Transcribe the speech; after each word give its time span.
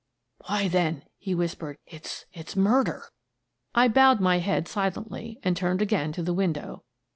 "Why, 0.47 0.67
then," 0.67 1.03
he 1.19 1.35
whispered, 1.35 1.77
"it's— 1.85 2.25
it's 2.33 2.55
mur 2.55 2.83
der!" 2.85 3.03
I 3.75 3.87
bowed 3.87 4.19
my 4.19 4.39
head 4.39 4.67
silently 4.67 5.39
and 5.43 5.55
turned 5.55 5.79
again 5.79 6.11
to 6.13 6.23
the 6.23 6.33
window. 6.33 6.83